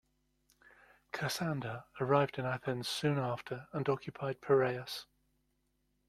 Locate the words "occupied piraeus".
3.87-5.05